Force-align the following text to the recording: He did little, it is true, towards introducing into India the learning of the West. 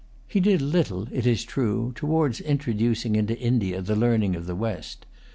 He 0.27 0.39
did 0.39 0.63
little, 0.63 1.07
it 1.11 1.27
is 1.27 1.43
true, 1.43 1.91
towards 1.93 2.41
introducing 2.41 3.15
into 3.15 3.37
India 3.39 3.83
the 3.83 3.95
learning 3.95 4.35
of 4.35 4.47
the 4.47 4.55
West. 4.55 5.05